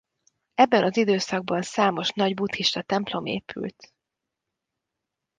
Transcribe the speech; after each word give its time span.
Ebben 0.53 0.83
az 0.83 0.97
időszakban 0.97 1.61
számos 1.61 2.09
nagy 2.09 2.33
buddhista 2.33 2.81
templom 2.81 3.25
épült. 3.25 3.93